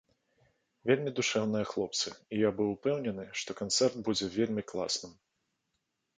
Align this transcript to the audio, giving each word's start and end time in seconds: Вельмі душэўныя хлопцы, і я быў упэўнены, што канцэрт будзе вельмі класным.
Вельмі 0.91 1.11
душэўныя 1.19 1.65
хлопцы, 1.71 2.07
і 2.33 2.39
я 2.47 2.51
быў 2.61 2.73
упэўнены, 2.77 3.27
што 3.43 3.49
канцэрт 3.61 3.95
будзе 4.09 4.33
вельмі 4.39 4.61
класным. 4.75 5.13